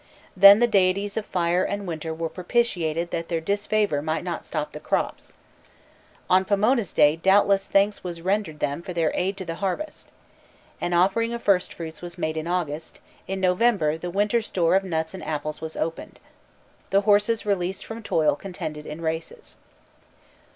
[0.35, 4.65] Then the deities of fire and water were propitiated that their disfavor might not ruin
[4.71, 5.33] the crops.
[6.27, 10.09] On Pomona's day doubtless thanks was rendered them for their aid to the harvest.
[10.81, 14.83] An offering of first fruits was made in August; in November the winter store of
[14.83, 16.19] nuts and apples was opened.
[16.89, 19.55] The horses released from toil contended in races.